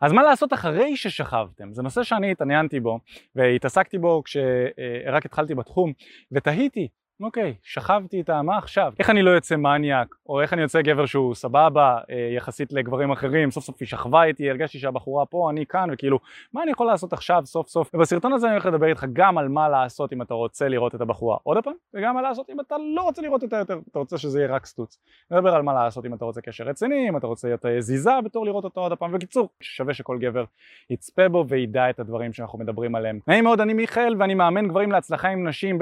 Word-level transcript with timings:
אז 0.00 0.12
מה 0.12 0.22
לעשות 0.22 0.52
אחרי 0.52 0.96
ששכבתם? 0.96 1.72
זה 1.72 1.82
נושא 1.82 2.02
שאני 2.02 2.30
התעניינתי 2.30 2.80
בו 2.80 3.00
והתעסקתי 3.34 3.98
בו 3.98 4.22
כשרק 4.24 5.26
התחלתי 5.26 5.54
בתחום 5.54 5.92
ותהיתי 6.32 6.88
אוקיי, 7.20 7.54
שכבתי 7.62 8.16
איתה, 8.18 8.42
מה 8.42 8.58
עכשיו? 8.58 8.92
איך 8.98 9.10
אני 9.10 9.22
לא 9.22 9.30
יוצא 9.30 9.56
מניאק, 9.56 10.14
או 10.28 10.40
איך 10.40 10.52
אני 10.52 10.62
יוצא 10.62 10.82
גבר 10.82 11.06
שהוא 11.06 11.34
סבבה, 11.34 11.98
אה, 12.10 12.28
יחסית 12.36 12.72
לגברים 12.72 13.10
אחרים, 13.10 13.50
סוף 13.50 13.64
סוף 13.64 13.76
היא 13.80 13.88
שכבה 13.88 14.24
איתי, 14.24 14.50
הרגשתי 14.50 14.78
שהבחורה 14.78 15.26
פה, 15.26 15.50
אני 15.50 15.66
כאן, 15.66 15.88
וכאילו, 15.92 16.18
מה 16.52 16.62
אני 16.62 16.70
יכול 16.70 16.86
לעשות 16.86 17.12
עכשיו, 17.12 17.42
סוף 17.44 17.68
סוף? 17.68 17.90
ובסרטון 17.94 18.32
הזה 18.32 18.46
אני 18.46 18.54
הולך 18.54 18.66
לדבר 18.66 18.86
איתך 18.86 19.06
גם 19.12 19.38
על 19.38 19.48
מה 19.48 19.68
לעשות 19.68 20.12
אם 20.12 20.22
אתה 20.22 20.34
רוצה 20.34 20.68
לראות 20.68 20.94
את 20.94 21.00
הבחורה 21.00 21.36
עוד 21.42 21.64
פעם, 21.64 21.72
וגם 21.94 22.14
מה 22.14 22.22
לעשות 22.22 22.50
אם 22.50 22.60
אתה 22.60 22.76
לא 22.94 23.02
רוצה 23.02 23.22
לראות 23.22 23.42
אותה 23.42 23.56
יותר, 23.56 23.78
אתה 23.90 23.98
רוצה 23.98 24.18
שזה 24.18 24.40
יהיה 24.40 24.54
רק 24.54 24.66
סטוץ. 24.66 24.98
נדבר 25.30 25.54
על 25.54 25.62
מה 25.62 25.74
לעשות 25.74 26.06
אם 26.06 26.14
אתה 26.14 26.24
רוצה 26.24 26.40
קשר 26.40 26.64
רציני, 26.64 27.08
אם 27.08 27.16
אתה 27.16 27.26
רוצה 27.26 27.48
להיות 27.48 27.64
יזיזה 27.78 28.10
בתור 28.24 28.46
לראות 28.46 28.64
אותו 28.64 28.80
עוד 28.80 28.92
פעם, 28.92 29.10
וקיצור, 29.14 29.48
שווה 29.60 29.94
שכל 29.94 30.18
גבר 30.18 30.44
יצפה 30.90 31.28
בו 31.28 31.44
וידע 31.48 31.90
את 31.90 32.00
הדברים 32.00 32.32
שאנחנו 32.32 32.58
מדברים 32.58 32.94
עליהם. 32.94 33.18
נעים 33.26 33.44
מאוד, 33.44 33.60
אני 33.60 33.72
מיכאל 33.72 34.14
ואני 34.18 34.34
מאמן 34.34 34.68
גברים 34.68 34.92
להצלחה 34.92 35.28
עם 35.28 35.48
נשים 35.48 35.78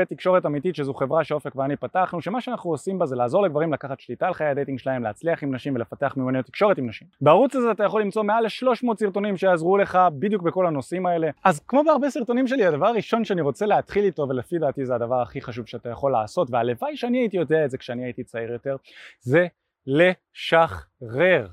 שאופק 1.25 1.57
ואני 1.57 1.77
פתחנו, 1.77 2.21
שמה 2.21 2.41
שאנחנו 2.41 2.71
עושים 2.71 2.99
בה 2.99 3.07
זה 3.07 3.17
לעזור 3.17 3.43
לגברים 3.43 3.73
לקחת 3.73 4.01
שליטה 4.01 4.27
על 4.27 4.35
חיי 4.35 4.47
ה 4.47 4.52
dating 4.52 4.79
שלהם, 4.79 5.03
להצליח 5.03 5.43
עם 5.43 5.55
נשים 5.55 5.75
ולפתח 5.75 6.15
מיומנויות 6.17 6.47
תקשורת 6.47 6.79
עם 6.79 6.89
נשים. 6.89 7.09
בערוץ 7.21 7.57
הזה 7.57 7.71
אתה 7.71 7.85
יכול 7.85 8.03
למצוא 8.03 8.23
מעל 8.23 8.45
ל-300 8.45 8.97
סרטונים 8.97 9.37
שיעזרו 9.37 9.77
לך 9.77 9.99
בדיוק 10.19 10.43
בכל 10.43 10.67
הנושאים 10.67 11.07
האלה. 11.07 11.31
אז 11.45 11.61
כמו 11.69 11.85
בהרבה 11.85 12.11
סרטונים 12.11 12.47
שלי, 12.47 12.67
הדבר 12.67 12.87
הראשון 12.87 13.25
שאני 13.25 13.41
רוצה 13.41 13.67
להתחיל 13.67 14.05
איתו, 14.05 14.27
ולפי 14.29 14.59
דעתי 14.59 14.87
זה 14.87 14.95
הדבר 14.95 15.23
הכי 15.23 15.41
חשוב 15.41 15.67
שאתה 15.67 15.89
יכול 15.89 16.13
לעשות, 16.13 16.49
והלוואי 16.51 16.97
שאני 16.97 17.19
הייתי 17.19 17.37
יודע 17.37 17.65
את 17.65 17.71
זה 17.71 17.79
כשאני 17.79 18.05
הייתי 18.05 18.25
צעיר 18.25 18.53
יותר, 18.53 18.77
זה 19.21 19.47
לשחרר. 19.87 21.49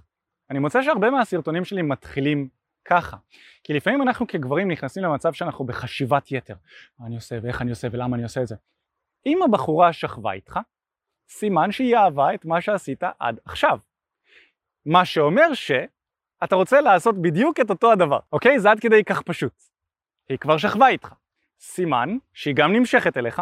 אני 0.50 0.60
מוצא 0.60 0.82
שהרבה 0.82 1.10
מהסרטונים 1.10 1.66
שלי 1.66 1.82
מתחילים 1.82 2.48
ככה. 2.86 3.18
כי 3.64 3.74
לפעמים 3.74 4.02
אנחנו 4.02 4.28
כגברים 4.28 4.72
נכנסים 4.72 5.04
למצב 5.04 5.34
שאנחנו 5.34 5.66
בחשיבת 5.66 6.32
יתר. 6.32 6.56
מה 7.00 7.08
אני 7.08 7.16
עושה 7.16 7.40
ואיך 7.42 7.62
אני 7.62 7.70
עושה 7.70 7.88
ולמה 7.92 8.16
אני 8.16 8.24
עושה 8.24 8.42
את 8.42 8.48
זה. 8.48 8.56
אם 9.26 9.44
הבחורה 9.44 9.94
שכבה 9.94 10.32
איתך, 10.32 10.60
סימן 11.30 11.72
שהיא 11.72 11.96
אהבה 11.96 12.34
את 12.34 12.46
מה 12.46 12.62
שעשית 12.62 13.04
עד 13.20 13.40
עכשיו. 13.46 13.80
מה 14.86 15.06
שאומר 15.06 15.54
שאתה 15.54 16.56
רוצה 16.56 16.82
לעשות 16.82 17.22
בדיוק 17.22 17.60
את 17.60 17.70
אותו 17.70 17.92
הדבר, 17.92 18.20
אוקיי? 18.32 18.60
זה 18.60 18.72
עד 18.72 18.80
כדי 18.80 19.04
כך 19.04 19.22
פשוט. 19.22 19.54
היא 20.30 20.38
כבר 20.38 20.58
שכבה 20.58 20.88
איתך. 20.88 21.14
סימן 21.60 22.18
שהיא 22.34 22.56
גם 22.56 22.74
נמשכת 22.74 23.18
אליך, 23.18 23.42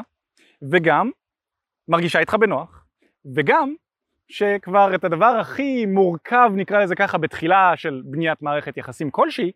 וגם 0.71 1.11
מרגישה 1.87 2.19
איתך 2.19 2.33
בנוח, 2.33 2.85
וגם 3.35 3.73
שכבר 4.27 4.95
את 4.95 5.03
הדבר 5.03 5.25
הכי 5.41 5.85
מורכב, 5.85 6.51
נקרא 6.55 6.83
לזה 6.83 6.95
ככה, 6.95 7.17
בתחילה 7.17 7.73
של 7.75 8.01
בניית 8.05 8.41
מערכת 8.41 8.77
יחסים 8.77 9.11
כלשהי, 9.11 9.51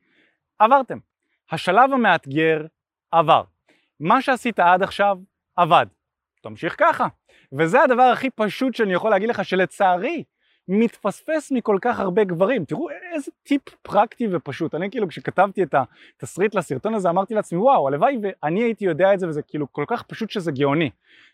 עברתם. 0.59 0.97
השלב 1.51 1.93
המאתגר 1.93 2.65
עבר. 3.11 3.43
מה 3.99 4.21
שעשית 4.21 4.59
עד 4.59 4.83
עכשיו 4.83 5.17
עבד. 5.55 5.85
תמשיך 6.43 6.75
ככה. 6.77 7.07
וזה 7.53 7.83
הדבר 7.83 8.01
הכי 8.01 8.29
פשוט 8.29 8.75
שאני 8.75 8.93
יכול 8.93 9.11
להגיד 9.11 9.29
לך 9.29 9.45
שלצערי 9.45 10.23
מתפספס 10.67 11.51
מכל 11.51 11.77
כך 11.81 11.99
הרבה 11.99 12.23
גברים. 12.23 12.65
תראו 12.65 12.87
איזה 12.89 13.31
טיפ 13.43 13.61
פרקטי 13.81 14.27
ופשוט. 14.31 14.75
אני 14.75 14.91
כאילו 14.91 15.07
כשכתבתי 15.07 15.63
את 15.63 15.75
התסריט 15.75 16.55
לסרטון 16.55 16.93
הזה 16.93 17.09
אמרתי 17.09 17.33
לעצמי 17.33 17.59
וואו 17.59 17.87
הלוואי 17.87 18.17
ואני 18.21 18.63
הייתי 18.63 18.85
יודע 18.85 19.13
את 19.13 19.19
זה 19.19 19.27
וזה 19.27 19.41
כאילו 19.41 19.71
כל 19.71 19.85
כך 19.87 20.03
פשוט 20.03 20.29
שזה 20.29 20.51
גאוני. 20.51 20.89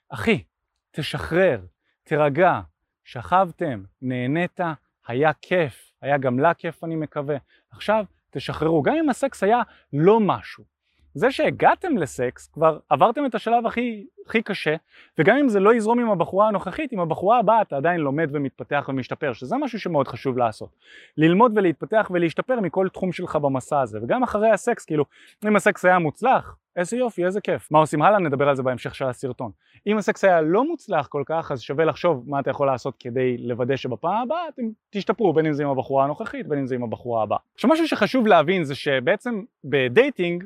אחי, 0.09 0.43
תשחרר, 0.91 1.61
תירגע, 2.03 2.59
שכבתם, 3.03 3.83
נהנית, 4.01 4.59
היה 5.07 5.33
כיף, 5.33 5.91
היה 6.01 6.17
גם 6.17 6.39
לה 6.39 6.53
כיף 6.53 6.83
אני 6.83 6.95
מקווה. 6.95 7.37
עכשיו 7.71 8.05
תשחררו, 8.29 8.81
גם 8.81 8.95
אם 8.95 9.09
הסקס 9.09 9.43
היה 9.43 9.61
לא 9.93 10.19
משהו. 10.19 10.78
זה 11.13 11.31
שהגעתם 11.31 11.97
לסקס, 11.97 12.47
כבר 12.47 12.79
עברתם 12.89 13.25
את 13.25 13.35
השלב 13.35 13.65
הכי, 13.65 14.05
הכי 14.25 14.41
קשה, 14.41 14.75
וגם 15.17 15.37
אם 15.37 15.49
זה 15.49 15.59
לא 15.59 15.75
יזרום 15.75 15.99
עם 15.99 16.09
הבחורה 16.09 16.47
הנוכחית, 16.47 16.91
עם 16.91 16.99
הבחורה 16.99 17.39
הבאה 17.39 17.61
אתה 17.61 17.77
עדיין 17.77 18.01
לומד 18.01 18.29
ומתפתח 18.33 18.85
ומשתפר, 18.89 19.33
שזה 19.33 19.57
משהו 19.57 19.79
שמאוד 19.79 20.07
חשוב 20.07 20.37
לעשות. 20.37 20.69
ללמוד 21.17 21.51
ולהתפתח 21.55 22.11
ולהשתפר 22.13 22.59
מכל 22.59 22.87
תחום 22.93 23.11
שלך 23.11 23.35
במסע 23.35 23.81
הזה, 23.81 23.99
וגם 24.03 24.23
אחרי 24.23 24.49
הסקס, 24.49 24.85
כאילו, 24.85 25.05
אם 25.47 25.55
הסקס 25.55 25.85
היה 25.85 25.99
מוצלח, 25.99 26.55
איזה 26.75 26.97
יופי, 26.97 27.25
איזה 27.25 27.41
כיף. 27.41 27.71
מה 27.71 27.79
עושים 27.79 28.01
הלאה? 28.01 28.19
נדבר 28.19 28.49
על 28.49 28.55
זה 28.55 28.63
בהמשך 28.63 28.95
של 28.95 29.05
הסרטון. 29.05 29.51
אם 29.87 29.97
הסקס 29.97 30.23
היה 30.23 30.41
לא 30.41 30.63
מוצלח 30.63 31.07
כל 31.07 31.23
כך, 31.25 31.51
אז 31.51 31.61
שווה 31.61 31.85
לחשוב 31.85 32.23
מה 32.27 32.39
אתה 32.39 32.49
יכול 32.49 32.67
לעשות 32.67 32.95
כדי 32.99 33.37
לוודא 33.37 33.75
שבפעם 33.75 34.21
הבאה 34.23 34.47
אתם 34.53 34.61
תשתפרו, 34.89 35.33
בין 35.33 35.45
אם 35.45 35.53
זה 35.53 35.63
עם 35.63 35.69
הבחורה 35.69 36.03
הנוכחית, 36.03 36.47
בין 36.47 36.59
אם 36.59 36.67
זה 36.67 36.75
עם 36.75 36.83
הבחורה 36.83 37.23
הבאה. 37.23 37.37
עכשיו 37.55 37.69
משהו 37.69 37.87
שחשוב 37.87 38.27
להבין 38.27 38.63
זה 38.63 38.75
שבעצם 38.75 39.41
בדייטינג, 39.63 40.43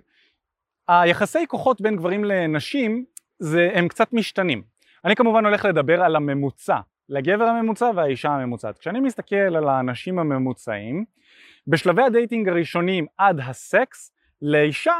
היחסי 0.88 1.48
כוחות 1.48 1.82
בין 1.82 1.96
גברים 1.96 2.24
לנשים 2.24 3.06
זה, 3.40 3.70
הם 3.74 3.88
קצת 3.88 4.14
משתנים. 4.14 4.62
אני 5.06 5.16
כמובן 5.16 5.46
הולך 5.46 5.66
לדבר 5.66 6.04
על 6.04 6.16
הממוצע, 6.16 6.80
לגבר 7.10 7.44
הממוצע 7.44 7.92
והאישה 7.96 8.30
הממוצעת. 8.30 8.78
כשאני 8.78 9.00
מסתכל 9.00 9.36
על 9.36 9.70
האנשים 9.70 10.20
הממוצעים, 10.20 11.06
בשלבי 11.68 12.02
ה 12.04 12.10
dating 12.10 12.50
הראשונים 12.50 13.06
עד 13.18 13.40
הסקס, 13.40 14.12
לאישה 14.42 14.94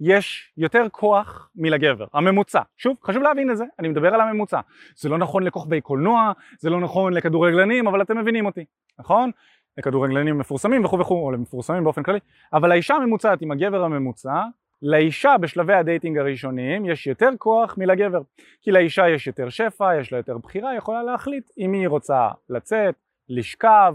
יש 0.00 0.52
יותר 0.56 0.86
כוח 0.90 1.50
מלגבר, 1.56 2.06
הממוצע. 2.12 2.60
שוב, 2.76 2.96
חשוב 3.04 3.22
להבין 3.22 3.50
את 3.50 3.56
זה, 3.56 3.64
אני 3.78 3.88
מדבר 3.88 4.14
על 4.14 4.20
הממוצע. 4.20 4.60
זה 4.96 5.08
לא 5.08 5.18
נכון 5.18 5.42
לכוכבי 5.42 5.80
קולנוע, 5.80 6.32
זה 6.58 6.70
לא 6.70 6.80
נכון 6.80 7.12
לכדורגלנים, 7.12 7.86
אבל 7.86 8.02
אתם 8.02 8.18
מבינים 8.18 8.46
אותי, 8.46 8.64
נכון? 8.98 9.30
לכדורגלנים 9.78 10.38
מפורסמים 10.38 10.84
וכו' 10.84 10.98
וכו', 10.98 11.26
או 11.26 11.32
למפורסמים 11.32 11.84
באופן 11.84 12.02
כללי, 12.02 12.18
אבל 12.52 12.72
האישה 12.72 12.94
הממוצעת 12.94 13.42
עם 13.42 13.50
הגבר 13.50 13.84
הממוצע 13.84 14.42
לאישה 14.86 15.36
בשלבי 15.40 15.74
ה 15.74 15.80
dating 15.80 16.18
הראשוניים 16.18 16.86
יש 16.86 17.06
יותר 17.06 17.30
כוח 17.38 17.78
מלגבר. 17.78 18.20
כי 18.62 18.70
לאישה 18.70 19.08
יש 19.08 19.26
יותר 19.26 19.48
שפע, 19.48 20.00
יש 20.00 20.12
לה 20.12 20.18
יותר 20.18 20.38
בחירה, 20.38 20.70
היא 20.70 20.78
יכולה 20.78 21.02
להחליט 21.02 21.50
אם 21.58 21.72
היא 21.72 21.88
רוצה 21.88 22.28
לצאת, 22.50 22.94
לשכב. 23.28 23.94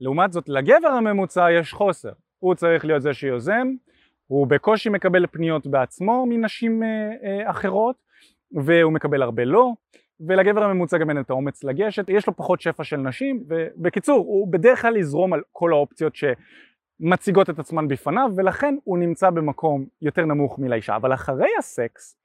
לעומת 0.00 0.32
זאת 0.32 0.48
לגבר 0.48 0.88
הממוצע 0.88 1.46
יש 1.50 1.72
חוסר. 1.72 2.12
הוא 2.38 2.54
צריך 2.54 2.84
להיות 2.84 3.02
זה 3.02 3.14
שיוזם, 3.14 3.68
הוא 4.26 4.46
בקושי 4.46 4.88
מקבל 4.88 5.26
פניות 5.26 5.66
בעצמו 5.66 6.26
מנשים 6.28 6.82
אה, 6.82 6.88
אה, 7.24 7.50
אחרות 7.50 7.96
והוא 8.64 8.92
מקבל 8.92 9.22
הרבה 9.22 9.44
לא 9.44 9.72
ולגבר 10.20 10.62
הממוצע 10.62 10.98
גם 10.98 11.10
אין 11.10 11.20
את 11.20 11.30
האומץ 11.30 11.64
לגשת, 11.64 12.08
יש 12.08 12.26
לו 12.26 12.36
פחות 12.36 12.60
שפע 12.60 12.84
של 12.84 12.96
נשים 12.96 13.44
ובקיצור 13.48 14.18
הוא 14.18 14.52
בדרך 14.52 14.82
כלל 14.82 14.96
יזרום 14.96 15.32
על 15.32 15.40
כל 15.52 15.72
האופציות 15.72 16.16
ש... 16.16 16.24
מציגות 17.00 17.50
את 17.50 17.58
עצמן 17.58 17.88
בפניו 17.88 18.30
ולכן 18.36 18.74
הוא 18.84 18.98
נמצא 18.98 19.30
במקום 19.30 19.86
יותר 20.02 20.24
נמוך 20.24 20.58
מלאישה. 20.58 20.96
אבל 20.96 21.14
אחרי 21.14 21.48
הסקס 21.58 22.16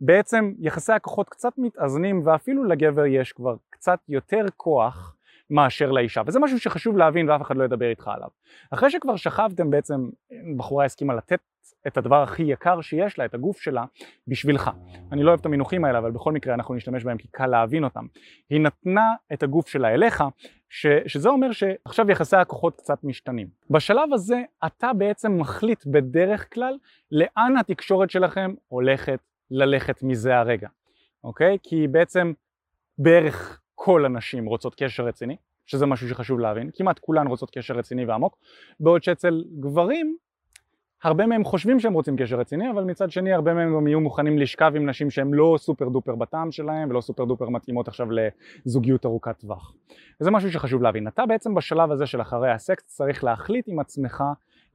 בעצם 0.00 0.52
יחסי 0.58 0.92
הכוחות 0.92 1.28
קצת 1.28 1.52
מתאזנים 1.58 2.26
ואפילו 2.26 2.64
לגבר 2.64 3.06
יש 3.06 3.32
כבר 3.32 3.56
קצת 3.70 3.98
יותר 4.08 4.44
כוח 4.56 5.16
מאשר 5.54 5.90
לאישה 5.90 6.22
וזה 6.26 6.40
משהו 6.40 6.60
שחשוב 6.60 6.96
להבין 6.96 7.30
ואף 7.30 7.42
אחד 7.42 7.56
לא 7.56 7.64
ידבר 7.64 7.90
איתך 7.90 8.08
עליו 8.14 8.28
אחרי 8.70 8.90
שכבר 8.90 9.16
שכבתם 9.16 9.70
בעצם 9.70 10.08
בחורה 10.56 10.84
הסכימה 10.84 11.14
לתת 11.14 11.40
את 11.86 11.96
הדבר 11.96 12.22
הכי 12.22 12.42
יקר 12.42 12.80
שיש 12.80 13.18
לה, 13.18 13.24
את 13.24 13.34
הגוף 13.34 13.60
שלה, 13.60 13.84
בשבילך. 14.28 14.70
אני 15.12 15.22
לא 15.22 15.28
אוהב 15.28 15.40
את 15.40 15.46
המינוחים 15.46 15.84
האלה, 15.84 15.98
אבל 15.98 16.10
בכל 16.10 16.32
מקרה 16.32 16.54
אנחנו 16.54 16.74
נשתמש 16.74 17.04
בהם 17.04 17.18
כי 17.18 17.28
קל 17.28 17.46
להבין 17.46 17.84
אותם. 17.84 18.06
היא 18.50 18.60
נתנה 18.60 19.12
את 19.32 19.42
הגוף 19.42 19.68
שלה 19.68 19.94
אליך, 19.94 20.24
ש, 20.68 20.86
שזה 21.06 21.28
אומר 21.28 21.52
שעכשיו 21.52 22.10
יחסי 22.10 22.36
הכוחות 22.36 22.76
קצת 22.76 23.04
משתנים. 23.04 23.48
בשלב 23.70 24.12
הזה 24.12 24.42
אתה 24.66 24.92
בעצם 24.92 25.38
מחליט 25.38 25.86
בדרך 25.86 26.54
כלל 26.54 26.76
לאן 27.10 27.56
התקשורת 27.60 28.10
שלכם 28.10 28.54
הולכת 28.68 29.18
ללכת 29.50 30.02
מזה 30.02 30.36
הרגע, 30.38 30.68
אוקיי? 31.24 31.58
כי 31.62 31.88
בעצם 31.88 32.32
בערך 32.98 33.60
כל 33.74 34.04
הנשים 34.04 34.46
רוצות 34.46 34.74
קשר 34.74 35.04
רציני, 35.04 35.36
שזה 35.66 35.86
משהו 35.86 36.08
שחשוב 36.08 36.40
להבין, 36.40 36.70
כמעט 36.74 36.98
כולן 36.98 37.26
רוצות 37.26 37.50
קשר 37.50 37.74
רציני 37.74 38.04
ועמוק, 38.04 38.38
בעוד 38.80 39.02
שאצל 39.02 39.44
גברים 39.60 40.16
הרבה 41.04 41.26
מהם 41.26 41.44
חושבים 41.44 41.80
שהם 41.80 41.92
רוצים 41.92 42.16
קשר 42.16 42.36
רציני, 42.36 42.70
אבל 42.70 42.84
מצד 42.84 43.10
שני 43.10 43.32
הרבה 43.32 43.54
מהם 43.54 43.74
גם 43.76 43.86
יהיו 43.86 44.00
מוכנים 44.00 44.38
לשכב 44.38 44.72
עם 44.76 44.88
נשים 44.88 45.10
שהן 45.10 45.34
לא 45.34 45.56
סופר 45.58 45.88
דופר 45.88 46.14
בטעם 46.14 46.52
שלהם 46.52 46.90
ולא 46.90 47.00
סופר 47.00 47.24
דופר 47.24 47.48
מתאימות 47.48 47.88
עכשיו 47.88 48.06
לזוגיות 48.10 49.06
ארוכת 49.06 49.38
טווח. 49.38 49.74
וזה 50.20 50.30
משהו 50.30 50.52
שחשוב 50.52 50.82
להבין. 50.82 51.08
אתה 51.08 51.26
בעצם 51.26 51.54
בשלב 51.54 51.90
הזה 51.90 52.06
של 52.06 52.20
אחרי 52.20 52.50
הסקס 52.50 52.84
צריך 52.84 53.24
להחליט 53.24 53.68
עם 53.68 53.78
עצמך 53.78 54.24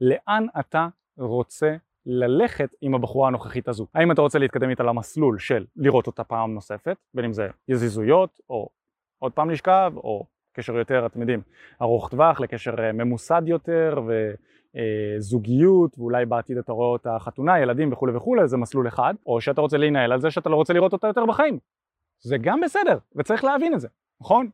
לאן 0.00 0.46
אתה 0.60 0.88
רוצה 1.18 1.76
ללכת 2.06 2.70
עם 2.80 2.94
הבחורה 2.94 3.28
הנוכחית 3.28 3.68
הזו. 3.68 3.86
האם 3.94 4.12
אתה 4.12 4.22
רוצה 4.22 4.38
להתקדם 4.38 4.70
איתה 4.70 4.82
למסלול 4.82 5.38
של 5.38 5.64
לראות 5.76 6.06
אותה 6.06 6.24
פעם 6.24 6.54
נוספת, 6.54 6.96
בין 7.14 7.24
אם 7.24 7.32
זה 7.32 7.48
יזיזויות 7.68 8.40
או 8.50 8.68
עוד 9.20 9.32
פעם 9.32 9.50
לשכב 9.50 9.92
או 9.96 10.26
קשר 10.52 10.76
יותר, 10.76 11.06
אתם 11.06 11.20
יודעים, 11.20 11.40
ארוך 11.82 12.08
טווח 12.08 12.40
לקשר 12.40 12.74
אה, 12.78 12.92
ממוסד 12.92 13.42
יותר 13.46 14.02
וזוגיות 15.18 15.98
ואולי 15.98 16.26
בעתיד 16.26 16.58
אתה 16.58 16.72
רואה 16.72 16.88
אותה 16.88 17.16
חתונה, 17.18 17.60
ילדים 17.60 17.92
וכולי 17.92 18.16
וכולי, 18.16 18.48
זה 18.48 18.56
מסלול 18.56 18.88
אחד, 18.88 19.14
או 19.26 19.40
שאתה 19.40 19.60
רוצה 19.60 19.78
להנהל 19.78 20.12
על 20.12 20.20
זה 20.20 20.30
שאתה 20.30 20.48
לא 20.48 20.56
רוצה 20.56 20.72
לראות 20.72 20.92
אותה 20.92 21.06
יותר 21.06 21.26
בחיים. 21.26 21.58
זה 22.20 22.38
גם 22.38 22.60
בסדר, 22.60 22.98
וצריך 23.16 23.44
להבין 23.44 23.74
את 23.74 23.80
זה, 23.80 23.88
נכון? 24.20 24.50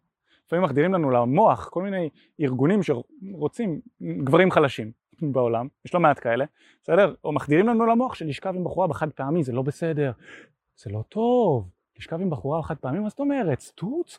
לפעמים 0.46 0.64
מחדירים 0.64 0.94
לנו 0.94 1.10
למוח 1.10 1.68
כל 1.68 1.82
מיני 1.82 2.08
ארגונים 2.40 2.80
שרוצים 2.82 3.80
גברים 4.02 4.50
חלשים. 4.50 5.06
בעולם, 5.22 5.68
יש 5.84 5.94
לא 5.94 6.00
מעט 6.00 6.18
כאלה, 6.20 6.44
בסדר? 6.82 7.14
או 7.24 7.32
מחדירים 7.32 7.68
לנו 7.68 7.86
למוח 7.86 8.14
שלשכב 8.14 8.52
עם 8.56 8.64
בחורה 8.64 8.86
בחד 8.86 9.10
פעמי 9.10 9.44
זה 9.44 9.52
לא 9.52 9.62
בסדר, 9.62 10.12
זה 10.76 10.90
לא 10.90 11.02
טוב, 11.08 11.68
לשכב 11.98 12.20
עם 12.20 12.30
בחורה 12.30 12.62
חד 12.62 12.76
פעמי, 12.76 12.98
מה 12.98 13.08
זאת 13.08 13.20
אומרת? 13.20 13.60
סטוץ? 13.60 14.18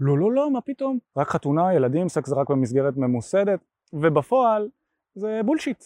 לא, 0.00 0.18
לא, 0.18 0.32
לא, 0.32 0.50
מה 0.50 0.60
פתאום? 0.60 0.98
רק 1.16 1.28
חתונה, 1.28 1.74
ילדים, 1.74 2.08
סקס 2.08 2.28
זה 2.28 2.34
רק 2.34 2.50
במסגרת 2.50 2.96
ממוסדת, 2.96 3.60
ובפועל 3.92 4.68
זה 5.14 5.40
בולשיט. 5.44 5.84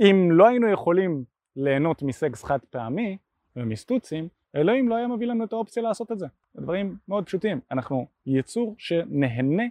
אם 0.00 0.28
לא 0.32 0.48
היינו 0.48 0.68
יכולים 0.68 1.24
ליהנות 1.56 2.02
מסקס 2.02 2.44
חד 2.44 2.58
פעמי 2.70 3.16
ומסטוצים, 3.56 4.28
אלוהים 4.56 4.88
לא 4.88 4.94
היה 4.94 5.06
מביא 5.06 5.26
לנו 5.26 5.44
את 5.44 5.52
האופציה 5.52 5.82
לעשות 5.82 6.12
את 6.12 6.18
זה. 6.18 6.26
דברים 6.56 6.96
מאוד 7.08 7.26
פשוטים. 7.26 7.60
אנחנו 7.70 8.06
יצור 8.26 8.74
שנהנה 8.78 9.62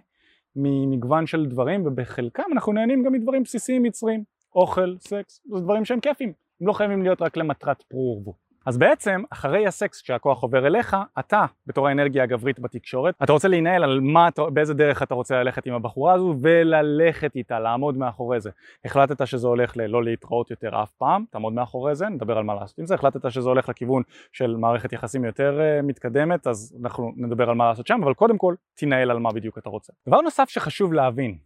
ממגוון 0.56 1.26
של 1.26 1.46
דברים, 1.46 1.86
ובחלקם 1.86 2.42
אנחנו 2.52 2.72
נהנים 2.72 3.02
גם 3.02 3.12
מדברים 3.12 3.42
בסיסיים 3.42 3.86
יצריים. 3.86 4.24
אוכל, 4.54 4.96
סקס, 4.98 5.42
זה 5.44 5.60
דברים 5.60 5.84
שהם 5.84 6.00
כיפים. 6.00 6.32
הם 6.60 6.66
לא 6.66 6.72
חייבים 6.72 7.02
להיות 7.02 7.22
רק 7.22 7.36
למטרת 7.36 7.82
פרו 7.82 8.14
ורבו. 8.16 8.34
אז 8.66 8.78
בעצם, 8.78 9.22
אחרי 9.30 9.66
הסקס 9.66 10.02
כשהכוח 10.02 10.42
עובר 10.42 10.66
אליך, 10.66 10.96
אתה, 11.18 11.44
בתור 11.66 11.88
האנרגיה 11.88 12.22
הגברית 12.22 12.60
בתקשורת, 12.60 13.14
אתה 13.22 13.32
רוצה 13.32 13.48
להנהל 13.48 13.84
על 13.84 14.00
מה, 14.00 14.28
באיזה 14.52 14.74
דרך 14.74 15.02
אתה 15.02 15.14
רוצה 15.14 15.42
ללכת 15.42 15.66
עם 15.66 15.74
הבחורה 15.74 16.12
הזו, 16.12 16.34
וללכת 16.40 17.36
איתה, 17.36 17.60
לעמוד 17.60 17.96
מאחורי 17.96 18.40
זה. 18.40 18.50
החלטת 18.84 19.26
שזה 19.26 19.46
הולך 19.46 19.76
ללא 19.76 20.04
להתראות 20.04 20.50
יותר 20.50 20.82
אף 20.82 20.90
פעם, 20.90 21.24
תעמוד 21.30 21.52
מאחורי 21.52 21.94
זה, 21.94 22.08
נדבר 22.08 22.38
על 22.38 22.44
מה 22.44 22.54
לעשות 22.54 22.78
עם 22.78 22.86
זה. 22.86 22.94
החלטת 22.94 23.30
שזה 23.30 23.48
הולך 23.48 23.68
לכיוון 23.68 24.02
של 24.32 24.56
מערכת 24.56 24.92
יחסים 24.92 25.24
יותר 25.24 25.60
uh, 25.60 25.82
מתקדמת, 25.82 26.46
אז 26.46 26.76
אנחנו 26.82 27.12
נדבר 27.16 27.50
על 27.50 27.54
מה 27.54 27.68
לעשות 27.68 27.86
שם, 27.86 28.00
אבל 28.02 28.14
קודם 28.14 28.38
כל, 28.38 28.54
תנהל 28.74 29.10
על 29.10 29.18
מה 29.18 29.32
בדיוק 29.32 29.58
אתה 29.58 29.68
רוצה. 29.68 29.92
דבר 30.08 30.20
נוסף 30.20 30.48
שחשוב 30.48 30.92
להבין, 30.92 31.38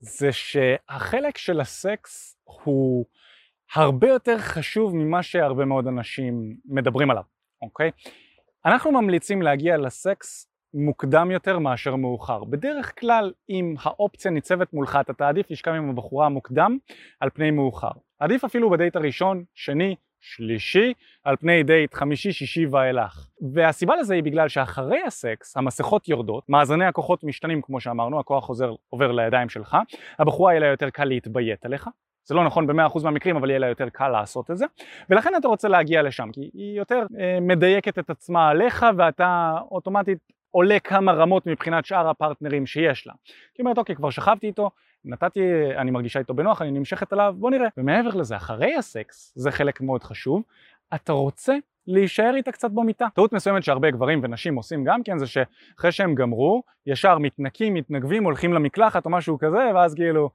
זה 0.00 0.32
שהחלק 0.32 1.38
של 1.38 1.60
הסקס 1.60 2.36
הוא 2.44 3.04
הרבה 3.74 4.08
יותר 4.08 4.38
חשוב 4.38 4.96
ממה 4.96 5.22
שהרבה 5.22 5.64
מאוד 5.64 5.86
אנשים 5.86 6.56
מדברים 6.64 7.10
עליו, 7.10 7.22
אוקיי? 7.62 7.90
אנחנו 8.66 8.92
ממליצים 8.92 9.42
להגיע 9.42 9.76
לסקס 9.76 10.50
מוקדם 10.74 11.30
יותר 11.30 11.58
מאשר 11.58 11.96
מאוחר. 11.96 12.44
בדרך 12.44 13.00
כלל 13.00 13.32
אם 13.50 13.74
האופציה 13.82 14.30
ניצבת 14.30 14.72
מולך 14.72 14.98
אתה 15.00 15.12
תעדיף 15.12 15.50
לשכב 15.50 15.70
עם 15.70 15.90
הבחורה 15.90 16.28
מוקדם 16.28 16.78
על 17.20 17.30
פני 17.30 17.50
מאוחר. 17.50 17.90
עדיף 18.18 18.44
אפילו 18.44 18.70
בדייט 18.70 18.96
הראשון, 18.96 19.44
שני, 19.54 19.96
שלישי, 20.20 20.92
על 21.24 21.36
פני 21.36 21.62
דייט 21.62 21.94
חמישי, 21.94 22.32
שישי 22.32 22.66
ואילך. 22.66 23.28
והסיבה 23.54 23.96
לזה 23.96 24.14
היא 24.14 24.22
בגלל 24.22 24.48
שאחרי 24.48 25.02
הסקס 25.06 25.56
המסכות 25.56 26.08
יורדות, 26.08 26.48
מאזני 26.48 26.84
הכוחות 26.84 27.24
משתנים 27.24 27.62
כמו 27.62 27.80
שאמרנו, 27.80 28.20
הכוח 28.20 28.50
עובר 28.90 29.12
לידיים 29.12 29.48
שלך, 29.48 29.76
הבחורה 30.18 30.52
יהיה 30.52 30.60
לה 30.60 30.66
יותר 30.66 30.90
קל 30.90 31.04
להתביית 31.04 31.64
עליך, 31.64 31.88
זה 32.24 32.34
לא 32.34 32.44
נכון 32.44 32.66
במאה 32.66 32.86
אחוז 32.86 33.04
מהמקרים 33.04 33.36
אבל 33.36 33.50
יהיה 33.50 33.58
לה 33.58 33.66
יותר 33.66 33.88
קל 33.88 34.08
לעשות 34.08 34.50
את 34.50 34.58
זה 34.58 34.66
ולכן 35.10 35.32
אתה 35.36 35.48
רוצה 35.48 35.68
להגיע 35.68 36.02
לשם 36.02 36.28
כי 36.32 36.50
היא 36.54 36.78
יותר 36.78 37.06
אה, 37.20 37.38
מדייקת 37.40 37.98
את 37.98 38.10
עצמה 38.10 38.48
עליך 38.48 38.86
ואתה 38.96 39.58
אוטומטית 39.70 40.18
עולה 40.54 40.78
כמה 40.78 41.12
רמות 41.12 41.46
מבחינת 41.46 41.84
שאר 41.84 42.08
הפרטנרים 42.08 42.66
שיש 42.66 43.06
לה. 43.06 43.12
כי 43.54 43.62
אומרת 43.62 43.78
אוקיי 43.78 43.96
כבר 43.96 44.10
שכבתי 44.10 44.46
איתו, 44.46 44.70
נתתי, 45.04 45.40
אני 45.76 45.90
מרגישה 45.90 46.18
איתו 46.18 46.34
בנוח, 46.34 46.62
אני 46.62 46.70
נמשכת 46.70 47.12
עליו, 47.12 47.34
בוא 47.38 47.50
נראה. 47.50 47.68
ומעבר 47.76 48.10
לזה, 48.10 48.36
אחרי 48.36 48.76
הסקס, 48.76 49.32
זה 49.36 49.50
חלק 49.50 49.80
מאוד 49.80 50.04
חשוב, 50.04 50.42
אתה 50.94 51.12
רוצה 51.12 51.54
להישאר 51.86 52.34
איתה 52.36 52.52
קצת 52.52 52.70
במיטה. 52.70 53.06
טעות 53.14 53.32
מסוימת 53.32 53.62
שהרבה 53.64 53.90
גברים 53.90 54.20
ונשים 54.22 54.54
עושים 54.56 54.84
גם 54.84 55.02
כן 55.02 55.18
זה 55.18 55.26
שאחרי 55.26 55.92
שהם 55.92 56.14
גמרו, 56.14 56.62
ישר 56.86 57.18
מתנקים, 57.18 57.74
מתנגבים, 57.74 58.24
הולכים 58.24 58.52
למקלחת 58.52 59.04
או 59.04 59.10
משהו 59.10 59.38
כזה, 59.38 59.70
ואז 59.74 59.94
כאילו 59.94 60.30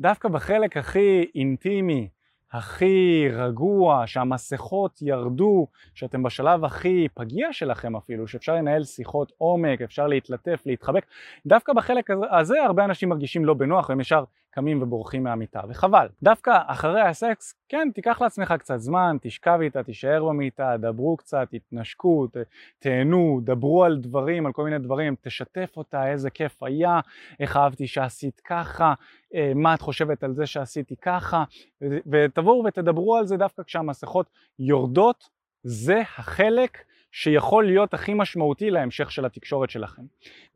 דווקא 0.00 0.28
בחלק 0.28 0.76
הכי 0.76 1.26
אינטימי, 1.34 2.08
הכי 2.52 3.28
רגוע, 3.32 4.02
שהמסכות 4.06 5.02
ירדו, 5.02 5.66
שאתם 5.94 6.22
בשלב 6.22 6.64
הכי 6.64 7.08
פגיע 7.14 7.52
שלכם 7.52 7.96
אפילו, 7.96 8.28
שאפשר 8.28 8.54
לנהל 8.54 8.84
שיחות 8.84 9.32
עומק, 9.38 9.82
אפשר 9.82 10.06
להתלטף, 10.06 10.62
להתחבק, 10.66 11.06
דווקא 11.46 11.72
בחלק 11.72 12.10
הזה 12.30 12.62
הרבה 12.62 12.84
אנשים 12.84 13.08
מרגישים 13.08 13.44
לא 13.44 13.54
בנוח 13.54 13.88
והם 13.88 14.00
ישר 14.00 14.24
קמים 14.50 14.82
ובורחים 14.82 15.24
מהמיטה, 15.24 15.60
וחבל. 15.68 16.08
דווקא 16.22 16.58
אחרי 16.66 17.00
הסקס, 17.00 17.54
כן, 17.68 17.88
תיקח 17.94 18.22
לעצמך 18.22 18.54
קצת 18.58 18.78
זמן, 18.78 19.16
תשכב 19.20 19.58
איתה, 19.62 19.82
תישאר 19.82 20.24
במיטה, 20.24 20.76
דברו 20.78 21.16
קצת, 21.16 21.48
תתנשקו, 21.50 22.26
ת, 22.26 22.36
תהנו, 22.78 23.40
דברו 23.44 23.84
על 23.84 23.98
דברים, 23.98 24.46
על 24.46 24.52
כל 24.52 24.64
מיני 24.64 24.78
דברים, 24.78 25.14
תשתף 25.20 25.74
אותה, 25.76 26.10
איזה 26.10 26.30
כיף 26.30 26.62
היה, 26.62 27.00
איך 27.40 27.56
אהבתי 27.56 27.86
שעשית 27.86 28.40
ככה, 28.44 28.94
אה, 29.34 29.52
מה 29.54 29.74
את 29.74 29.80
חושבת 29.80 30.22
על 30.22 30.34
זה 30.34 30.46
שעשיתי 30.46 30.96
ככה, 30.96 31.44
ותבואו 31.82 32.64
ותדברו 32.64 33.16
על 33.16 33.26
זה 33.26 33.36
דווקא 33.36 33.62
כשהמסכות 33.62 34.30
יורדות, 34.58 35.28
זה 35.62 36.00
החלק 36.18 36.84
שיכול 37.12 37.66
להיות 37.66 37.94
הכי 37.94 38.14
משמעותי 38.14 38.70
להמשך 38.70 39.10
של 39.10 39.24
התקשורת 39.24 39.70
שלכם. 39.70 40.02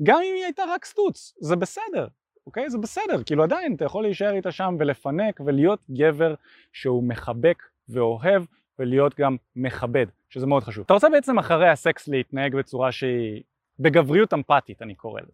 גם 0.02 0.16
אם 0.16 0.34
היא 0.34 0.44
הייתה 0.44 0.62
רק 0.68 0.84
סטוץ, 0.84 1.34
זה 1.40 1.56
בסדר, 1.56 2.06
אוקיי? 2.46 2.70
זה 2.70 2.78
בסדר, 2.78 3.22
כאילו 3.26 3.42
עדיין 3.42 3.74
אתה 3.74 3.84
יכול 3.84 4.02
להישאר 4.02 4.34
איתה 4.34 4.52
שם 4.52 4.76
ולפנק 4.78 5.40
ולהיות 5.46 5.78
גבר 5.90 6.34
שהוא 6.72 7.04
מחבק 7.04 7.62
ואוהב 7.88 8.42
ולהיות 8.78 9.20
גם 9.20 9.36
מכבד, 9.56 10.06
שזה 10.28 10.46
מאוד 10.46 10.62
חשוב. 10.62 10.84
אתה 10.84 10.94
רוצה 10.94 11.08
בעצם 11.08 11.38
אחרי 11.38 11.68
הסקס 11.68 12.08
להתנהג 12.08 12.56
בצורה 12.56 12.92
שהיא 12.92 13.42
בגבריות 13.78 14.34
אמפתית 14.34 14.82
אני 14.82 14.94
קורא 14.94 15.20
לזה. 15.20 15.32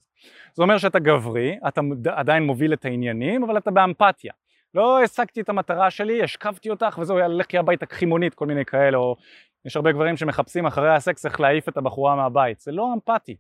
זה 0.55 0.63
אומר 0.63 0.79
שאתה 0.79 0.99
גברי, 0.99 1.59
אתה 1.69 1.81
עדיין 2.07 2.43
מוביל 2.43 2.73
את 2.73 2.85
העניינים, 2.85 3.45
אבל 3.45 3.59
אתה 3.59 3.71
באמפתיה. 3.71 4.33
לא 4.75 5.03
השגתי 5.03 5.41
את 5.41 5.49
המטרה 5.49 5.91
שלי, 5.91 6.23
השכבתי 6.23 6.71
אותך 6.71 6.99
וזהו, 7.03 7.19
יאללה, 7.19 7.35
לכי 7.35 7.59
הביתה, 7.59 7.87
קחי 7.87 8.07
מונית, 8.07 8.35
כל 8.35 8.47
מיני 8.47 8.65
כאלה, 8.65 8.99
או 8.99 9.17
יש 9.65 9.77
הרבה 9.77 9.93
גברים 9.93 10.17
שמחפשים 10.17 10.67
אחרי 10.67 10.95
הסקס 10.95 11.27
איך 11.27 11.41
להעיף 11.41 11.69
את 11.69 11.77
הבחורה 11.77 12.17
מהבית. 12.17 12.61
זה 12.61 12.73
לא 12.73 12.95
אמפתי, 12.95 13.37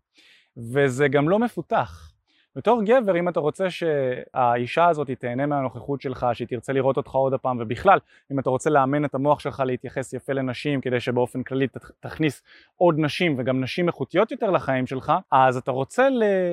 וזה 0.56 1.08
גם 1.08 1.28
לא 1.28 1.38
מפותח. 1.38 2.12
בתור 2.56 2.82
גבר 2.82 3.18
אם 3.18 3.28
אתה 3.28 3.40
רוצה 3.40 3.70
שהאישה 3.70 4.88
הזאת 4.88 5.10
תהנה 5.10 5.46
מהנוכחות 5.46 6.00
שלך, 6.00 6.26
שהיא 6.32 6.48
תרצה 6.48 6.72
לראות 6.72 6.96
אותך 6.96 7.10
עוד 7.10 7.34
הפעם 7.34 7.56
ובכלל 7.60 7.98
אם 8.32 8.38
אתה 8.38 8.50
רוצה 8.50 8.70
לאמן 8.70 9.04
את 9.04 9.14
המוח 9.14 9.40
שלך 9.40 9.62
להתייחס 9.66 10.12
יפה 10.12 10.32
לנשים 10.32 10.80
כדי 10.80 11.00
שבאופן 11.00 11.42
כללי 11.42 11.66
תכניס 12.00 12.42
עוד 12.76 12.94
נשים 12.98 13.34
וגם 13.38 13.60
נשים 13.60 13.88
איכותיות 13.88 14.30
יותר 14.30 14.50
לחיים 14.50 14.86
שלך 14.86 15.12
אז 15.32 15.56
אתה 15.56 15.70
רוצה 15.70 16.08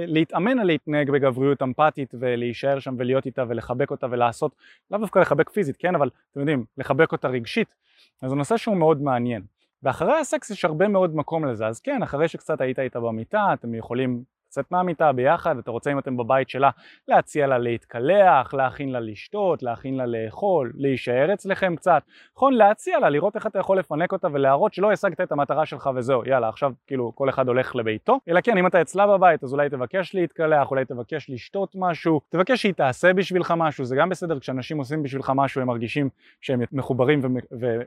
להתאמן 0.08 0.60
על 0.60 0.68
להתנהג 0.68 1.12
בגבריות 1.12 1.62
אמפתית 1.62 2.14
ולהישאר 2.20 2.80
שם 2.80 2.96
ולהיות 2.98 3.26
איתה 3.26 3.44
ולחבק 3.48 3.92
אותה 3.92 4.08
ולעשות, 4.10 4.56
לאו 4.92 5.00
דווקא 5.00 5.20
לחבק 5.20 5.50
פיזית 5.50 5.78
כן? 5.78 5.96
אבל 5.96 6.10
אתם 6.32 6.40
יודעים 6.40 6.66
לחבק 6.78 7.12
אותה 7.12 7.28
רגשית. 7.28 7.76
אז 8.22 8.30
זה 8.30 8.36
נושא 8.36 8.58
שהוא 8.58 8.78
מאוד 8.78 9.02
מעניין. 9.02 9.42
ואחרי 9.84 10.20
הסקס 10.20 10.50
יש 10.50 10.66
הרבה 10.66 10.88
מאוד 10.88 11.16
מקום 11.16 11.46
לזה. 11.46 11.68
אז 11.68 11.80
כן 11.80 12.04
אחרי 12.04 12.28
שקצת 12.28 12.62
היית 12.62 12.80
איתה 12.80 13.00
במיטה 13.00 13.54
אתם 13.54 13.76
יכולים 13.76 14.24
לצאת 14.58 14.72
מהמיטה 14.72 15.12
ביחד, 15.12 15.58
אתה 15.58 15.72
רוצה 15.72 15.92
אם 15.92 16.00
אתם 16.00 16.18
בבית 16.18 16.50
שלה 16.50 16.70
להציע 17.08 17.48
לה 17.48 17.58
להתקלח, 17.58 18.54
להכין 18.54 18.92
לה 18.92 19.00
לשתות, 19.00 19.64
להכין 19.64 19.98
לה 19.98 20.06
לאכול, 20.06 20.72
להישאר 20.76 21.34
אצלכם 21.34 21.76
קצת, 21.76 22.02
נכון? 22.36 22.54
להציע 22.54 23.00
לה, 23.00 23.10
לראות 23.10 23.36
איך 23.36 23.48
אתה 23.48 23.60
יכול 23.60 23.80
לפנק 23.80 24.12
אותה 24.12 24.28
ולהראות 24.32 24.74
שלא 24.74 24.92
השגת 24.92 25.22
את 25.22 25.32
המטרה 25.32 25.66
שלך 25.66 25.90
וזהו, 25.96 26.22
יאללה 26.26 26.50
עכשיו 26.50 26.72
כאילו 26.88 27.12
כל 27.16 27.30
אחד 27.30 27.48
הולך 27.48 27.76
לביתו, 27.76 28.20
אלא 28.30 28.42
כן 28.42 28.58
אם 28.58 28.68
אתה 28.68 28.82
אצלה 28.82 29.08
בבית 29.08 29.44
אז 29.44 29.54
אולי 29.54 29.70
תבקש 29.70 30.16
להתקלח, 30.16 30.72
אולי 30.72 30.86
תבקש 30.86 31.30
לשתות 31.30 31.72
משהו, 31.76 32.22
תבקש 32.30 32.62
שהיא 32.62 32.74
תעשה 32.74 33.14
בשבילך 33.14 33.54
משהו, 33.58 33.86
זה 33.86 33.96
גם 33.96 34.10
בסדר 34.10 34.40
כשאנשים 34.40 34.78
עושים 34.78 35.04
בשבילך 35.04 35.32
משהו 35.36 35.62
הם 35.62 35.68
מרגישים 35.68 36.10
שהם 36.42 36.62
מחוברים 36.72 37.22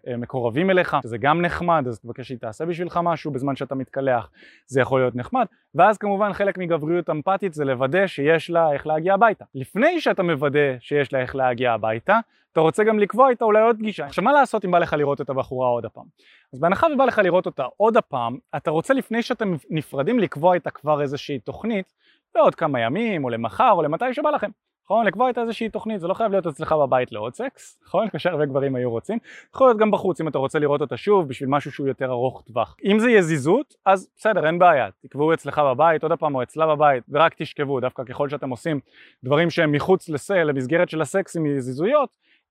ומקורבים 0.07 0.71
אליך, 0.71 0.97
זה 1.05 1.19
גם 1.19 1.43
נחמד, 1.43 1.85
אז 1.89 2.01
תבקש 2.01 2.27
שהיא 2.27 2.39
תעשה 2.39 2.67
בשבילך 2.67 3.01
משהו 3.03 3.31
בזמן 3.31 3.57
שאתה 3.57 3.75
מתקלח, 3.75 4.31
זה 4.67 4.81
יכול 4.81 5.01
להיות 5.01 5.17
נחמד, 5.17 5.47
ואז 5.75 5.99
כמובן 5.99 6.33
חלק 6.33 6.59
מגבריות 6.61 7.11
אמפתית 7.11 7.55
זה 7.55 7.65
לוודא 7.65 8.07
שיש 8.07 8.51
לה 8.51 8.73
איך 8.73 8.87
להגיע 8.87 9.15
הביתה. 9.15 9.45
לפני 9.55 10.01
שאתה 10.01 10.23
מוודא 10.23 10.79
שיש 10.81 11.13
לה 11.13 11.21
איך 11.21 11.37
להגיע 11.37 11.73
הביתה, 11.73 12.19
אתה 12.53 12.61
רוצה 12.61 12.85
גם 12.85 12.99
לקבוע 12.99 13.31
איתה 13.31 13.45
אולי 13.45 13.63
עוד 13.63 13.77
פגישה. 13.77 14.07
עכשיו 14.07 14.25
מה 14.25 14.33
לעשות 14.33 14.65
אם 14.65 14.71
בא 14.71 14.79
לך 14.79 14.93
לראות 14.93 15.21
את 15.21 15.31
הבחורה 15.31 15.69
עוד 15.69 15.85
הפעם? 15.85 16.05
אז 16.53 16.61
בהנחה 16.61 16.87
ובא 16.95 17.05
לך 17.05 17.19
לראות 17.19 17.47
אותה 17.47 17.65
עוד 17.77 17.97
הפעם, 17.97 18.39
אתה 18.57 18.71
רוצה 18.71 18.95
לפני 18.95 19.23
שאתם 19.23 19.55
נפרדים 19.71 20.19
לקבוע 20.19 20.55
איתה 20.55 20.71
כבר 20.71 21.03
איזושהי 21.03 21.39
תוכנית 21.39 21.93
לעוד 22.35 22.55
כמה 22.55 22.81
ימים 22.81 23.25
או 23.25 23.31
למחר 23.31 23.71
או 23.71 23.83
למתי 23.83 24.15
שבא 24.15 24.31
לכם. 24.31 24.51
נכון? 24.91 25.07
לקבוע 25.07 25.29
איתה 25.29 25.41
איזושהי 25.41 25.69
תוכנית, 25.69 26.01
זה 26.01 26.09
לא 26.09 26.15
חייב 26.15 26.33
להיות 26.33 26.47
אצלך 26.47 26.73
בבית 26.73 27.13
לעוד 27.13 27.35
סקס, 27.35 27.79
נכון? 27.87 28.09
כאשר 28.09 28.31
הרבה 28.31 28.47
גברים 28.47 28.77
היו 28.77 28.91
רוצים, 28.91 29.19
יכול 29.55 29.67
להיות 29.67 29.79
גם 29.79 29.91
בחוץ 29.91 30.21
אם 30.21 30.29
אתה 30.29 30.39
רוצה 30.39 30.59
לראות 30.59 30.81
אותה 30.81 30.97
שוב 30.97 31.29
בשביל 31.29 31.49
משהו 31.49 31.73
שהוא 31.73 31.89
יותר 31.89 32.11
ארוך 32.11 32.43
טווח. 32.47 32.77
אם 32.85 32.99
זה 32.99 33.11
יזיזות, 33.11 33.75
אז 33.87 34.09
בסדר, 34.17 34.47
אין 34.47 34.59
בעיה, 34.59 34.89
תקבעו 35.03 35.35
אצלך 35.35 35.59
בבית 35.59 36.03
עוד 36.03 36.13
פעם 36.13 36.35
או 36.35 36.43
אצלה 36.43 36.67
בבית 36.67 37.05
ורק 37.09 37.35
תשכבו, 37.35 37.81
דווקא 37.81 38.05
ככל 38.05 38.29
שאתם 38.29 38.51
עושים 38.51 38.81
דברים 39.25 39.51
שהם 39.51 39.73
מחוץ 39.73 40.09
לסל, 40.09 40.45
למסגרת 40.45 40.89
של 40.89 41.01
הסקס 41.01 41.37
עם 41.37 41.47
יזיזויות, 41.47 42.09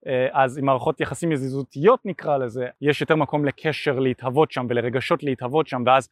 אה, 0.08 0.28
אז 0.32 0.58
עם 0.58 0.66
מערכות 0.66 1.02
יחסים 1.02 1.32
יזיזותיות 1.32 2.00
נקרא 2.06 2.38
לזה, 2.38 2.68
יש 2.82 3.02
יותר 3.02 3.16
מקום 3.16 3.46
לקשר 3.46 4.00
להתהוות 4.00 4.52
שם 4.52 4.66
ולרגשות 4.70 5.24
להתהוות 5.24 5.68
שם 5.68 5.84
ואז 5.86 6.10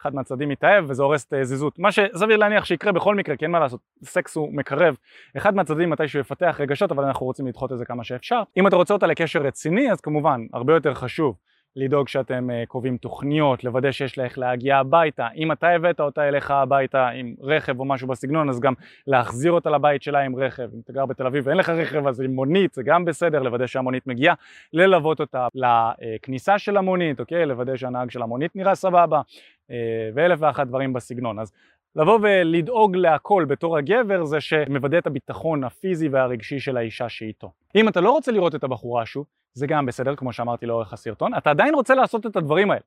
אחד 0.00 0.14
מהצדדים 0.14 0.48
מתאהב 0.48 0.84
וזה 0.88 1.02
הורס 1.02 1.24
את 1.24 1.32
הזיזות. 1.32 1.78
מה 1.78 1.92
שסביר 1.92 2.36
להניח 2.36 2.64
שיקרה 2.64 2.92
בכל 2.92 3.14
מקרה, 3.14 3.36
כי 3.36 3.44
אין 3.44 3.52
מה 3.52 3.60
לעשות, 3.60 3.80
סקס 4.04 4.36
הוא 4.36 4.54
מקרב. 4.54 4.96
אחד 5.36 5.54
מהצדדים 5.54 5.90
מתישהו 5.90 6.20
יפתח 6.20 6.56
רגשות, 6.60 6.90
אבל 6.90 7.04
אנחנו 7.04 7.26
רוצים 7.26 7.46
לדחות 7.46 7.72
את 7.72 7.78
זה 7.78 7.84
כמה 7.84 8.04
שאפשר. 8.04 8.42
אם 8.56 8.66
אתה 8.66 8.76
רוצה 8.76 8.94
אותה 8.94 9.06
לקשר 9.06 9.42
רציני, 9.42 9.92
אז 9.92 10.00
כמובן, 10.00 10.40
הרבה 10.52 10.74
יותר 10.74 10.94
חשוב 10.94 11.36
לדאוג 11.76 12.08
שאתם 12.08 12.48
uh, 12.50 12.66
קובעים 12.66 12.96
תוכניות, 12.96 13.64
לוודא 13.64 13.90
שיש 13.90 14.18
לה 14.18 14.24
איך 14.24 14.38
להגיע 14.38 14.76
הביתה. 14.76 15.28
אם 15.36 15.52
אתה 15.52 15.68
הבאת 15.68 16.00
אותה 16.00 16.28
אליך 16.28 16.50
הביתה 16.50 17.08
עם 17.08 17.34
רכב 17.40 17.80
או 17.80 17.84
משהו 17.84 18.08
בסגנון, 18.08 18.48
אז 18.48 18.60
גם 18.60 18.74
להחזיר 19.06 19.52
אותה 19.52 19.70
לבית 19.70 20.02
שלה 20.02 20.20
עם 20.20 20.36
רכב. 20.36 20.68
אם 20.74 20.80
אתה 20.84 20.92
גר 20.92 21.06
בתל 21.06 21.26
אביב 21.26 21.46
ואין 21.46 21.58
לך 21.58 21.68
רכב, 21.68 22.06
אז 22.06 22.20
עם 22.20 22.30
מונית 22.30 22.74
זה 22.74 22.82
גם 22.82 23.04
בסדר, 23.04 23.42
לוודא 23.42 23.66
שהמונית 23.66 24.06
מגיעה, 24.06 24.34
ללוות 24.72 25.20
אותה 25.20 25.48
לכניסה 25.54 26.58
של 26.58 26.76
המונית, 26.76 27.20
אוקיי? 27.20 27.46
לוודא 27.46 27.76
שהנהג 27.76 28.10
של 28.10 28.22
המונית 28.22 28.56
נראה 28.56 28.74
סבבה, 28.74 29.20
uh, 29.20 29.72
ואלף 30.14 30.38
ואחת 30.42 30.66
דברים 30.66 30.92
בסגנון. 30.92 31.38
אז 31.38 31.52
לבוא 31.96 32.18
ולדאוג 32.22 32.96
להכל 32.96 33.44
בתור 33.48 33.76
הגבר 33.76 34.24
זה 34.24 34.40
שמוודא 34.40 34.98
את 34.98 35.06
הביטחון 35.06 35.64
הפיזי 35.64 36.08
והרגשי 36.08 36.60
של 36.60 36.76
האישה 36.76 37.08
שאיתו. 37.08 37.52
אם 37.74 37.88
אתה 37.88 38.00
לא 38.00 38.10
רוצה 38.10 38.32
לראות 38.32 38.54
את 38.54 38.64
הבחורה 38.64 39.06
שוב, 39.06 39.26
זה 39.54 39.66
גם 39.66 39.86
בסדר, 39.86 40.16
כמו 40.16 40.32
שאמרתי 40.32 40.66
לאורך 40.66 40.92
הסרטון, 40.92 41.34
אתה 41.34 41.50
עדיין 41.50 41.74
רוצה 41.74 41.94
לעשות 41.94 42.26
את 42.26 42.36
הדברים 42.36 42.70
האלה, 42.70 42.82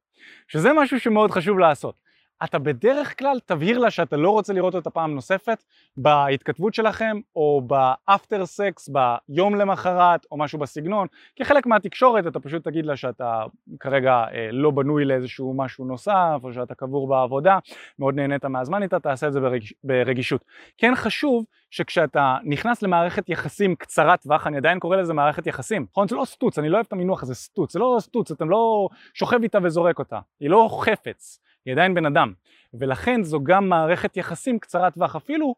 שזה 0.47 0.69
משהו 0.73 0.99
שמאוד 0.99 1.31
חשוב 1.31 1.59
לעשות. 1.59 1.95
אתה 2.43 2.59
בדרך 2.59 3.19
כלל 3.19 3.39
תבהיר 3.45 3.79
לה 3.79 3.91
שאתה 3.91 4.17
לא 4.17 4.29
רוצה 4.29 4.53
לראות 4.53 4.75
אותה 4.75 4.89
פעם 4.89 5.15
נוספת 5.15 5.63
בהתכתבות 5.97 6.73
שלכם 6.73 7.19
או 7.35 7.61
באפטר 7.67 8.45
סקס 8.45 8.89
ביום 8.89 9.55
למחרת 9.55 10.25
או 10.31 10.37
משהו 10.37 10.59
בסגנון. 10.59 11.07
כחלק 11.35 11.65
מהתקשורת 11.65 12.27
אתה 12.27 12.39
פשוט 12.39 12.63
תגיד 12.63 12.85
לה 12.85 12.95
שאתה 12.95 13.43
כרגע 13.79 14.11
אה, 14.11 14.49
לא 14.51 14.71
בנוי 14.71 15.05
לאיזשהו 15.05 15.53
משהו 15.57 15.85
נוסף 15.85 16.39
או 16.43 16.53
שאתה 16.53 16.75
קבור 16.75 17.07
בעבודה 17.07 17.59
מאוד 17.99 18.15
נהנית 18.15 18.45
מהזמן 18.45 18.83
איתה 18.83 18.99
תעשה 18.99 19.27
את 19.27 19.33
זה 19.33 19.39
ברגיש, 19.39 19.73
ברגישות. 19.83 20.45
כן 20.77 20.95
חשוב 20.95 21.45
שכשאתה 21.71 22.37
נכנס 22.43 22.81
למערכת 22.81 23.29
יחסים 23.29 23.75
קצרת 23.75 24.21
טווח 24.21 24.47
אני 24.47 24.57
עדיין 24.57 24.79
קורא 24.79 24.97
לזה 24.97 25.13
מערכת 25.13 25.47
יחסים 25.47 25.85
נכון? 25.91 26.07
זה 26.07 26.15
לא 26.15 26.25
סטוץ 26.25 26.59
אני 26.59 26.69
לא 26.69 26.75
אוהב 26.75 26.85
את 26.87 26.93
המינוח 26.93 27.23
הזה 27.23 27.35
סטוץ. 27.35 27.73
זה 27.73 27.79
לא 27.79 27.97
סטוץ 27.99 28.31
אתם 28.31 28.49
לא 28.49 28.89
שוכב 29.13 29.43
איתה 29.43 29.57
וזורק 29.63 29.99
אותה. 29.99 30.19
היא 30.39 30.49
לא 30.49 30.79
חפץ 30.81 31.39
היא 31.65 31.73
עדיין 31.73 31.93
בן 31.93 32.05
אדם, 32.05 32.33
ולכן 32.73 33.23
זו 33.23 33.43
גם 33.43 33.69
מערכת 33.69 34.17
יחסים 34.17 34.59
קצרת 34.59 34.93
טווח, 34.93 35.15
אפילו 35.15 35.55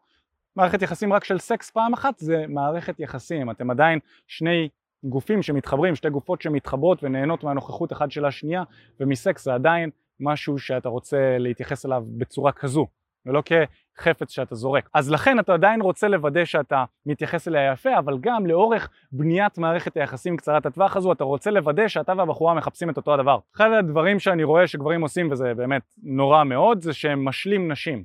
מערכת 0.56 0.82
יחסים 0.82 1.12
רק 1.12 1.24
של 1.24 1.38
סקס 1.38 1.70
פעם 1.70 1.92
אחת 1.92 2.18
זה 2.18 2.44
מערכת 2.48 3.00
יחסים, 3.00 3.50
אתם 3.50 3.70
עדיין 3.70 3.98
שני 4.26 4.68
גופים 5.04 5.42
שמתחברים, 5.42 5.94
שתי 5.94 6.10
גופות 6.10 6.42
שמתחברות 6.42 7.04
ונהנות 7.04 7.44
מהנוכחות 7.44 7.92
אחד 7.92 8.10
של 8.10 8.24
השנייה, 8.24 8.62
ומסקס 9.00 9.44
זה 9.44 9.54
עדיין 9.54 9.90
משהו 10.20 10.58
שאתה 10.58 10.88
רוצה 10.88 11.38
להתייחס 11.38 11.86
אליו 11.86 12.04
בצורה 12.08 12.52
כזו, 12.52 12.86
ולא 13.26 13.42
כחפץ 13.44 14.30
שאתה 14.30 14.54
זורק. 14.54 14.88
אז 14.94 15.10
לכן 15.10 15.38
אתה 15.38 15.54
עדיין 15.54 15.80
רוצה 15.80 16.08
לוודא 16.08 16.44
שאתה 16.44 16.84
מתייחס 17.06 17.48
אליה 17.48 17.72
יפה, 17.72 17.98
אבל 17.98 18.18
גם 18.20 18.46
לאורך 18.46 18.88
בניית 19.12 19.58
מערכת 19.58 19.96
היחסים 19.96 20.36
קצרת 20.36 20.66
הטווח 20.66 20.96
הזו, 20.96 21.12
אתה 21.12 21.24
רוצה 21.24 21.50
לוודא 21.50 21.88
שאתה 21.88 22.12
והבחורה 22.16 22.54
מחפשים 22.54 22.90
את 22.90 22.96
אותו 22.96 23.14
הדבר. 23.14 23.38
אחד 23.56 23.70
הדברים 23.78 24.18
שאני 24.18 24.44
רואה 24.44 24.66
שגברים 24.66 25.00
עושים, 25.00 25.32
וזה 25.32 25.54
באמת 25.54 25.82
נורא 26.02 26.44
מאוד, 26.44 26.80
זה 26.80 26.92
שהם 26.92 27.24
משלים 27.24 27.72
נשים. 27.72 28.04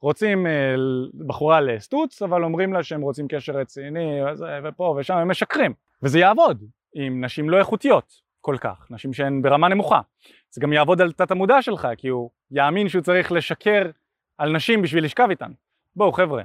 רוצים 0.00 0.46
אה, 0.46 0.74
בחורה 1.26 1.60
לסטוץ, 1.60 2.22
אבל 2.22 2.44
אומרים 2.44 2.72
לה 2.72 2.82
שהם 2.82 3.00
רוצים 3.00 3.28
קשר 3.28 3.52
רציני, 3.52 4.24
וזה, 4.32 4.58
ופה 4.64 4.96
ושם, 4.98 5.14
הם 5.14 5.30
משקרים. 5.30 5.72
וזה 6.02 6.18
יעבוד 6.18 6.64
עם 6.94 7.24
נשים 7.24 7.50
לא 7.50 7.58
איכותיות 7.58 8.12
כל 8.40 8.56
כך, 8.60 8.86
נשים 8.90 9.12
שהן 9.12 9.42
ברמה 9.42 9.68
נמוכה. 9.68 10.00
זה 10.50 10.60
גם 10.60 10.72
יעבוד 10.72 11.00
על 11.00 11.12
תת 11.12 11.30
המודע 11.30 11.62
שלך, 11.62 11.88
כי 11.96 12.08
הוא 12.08 12.30
יאמין 12.50 12.88
שהוא 12.88 13.02
צריך 13.02 13.32
לשקר 13.32 13.82
על 14.38 14.52
נשים 14.52 14.82
בשביל 14.82 15.04
לשכב 15.04 15.26
איתן. 15.30 15.52
בואו 15.96 16.12
חבר'ה, 16.12 16.42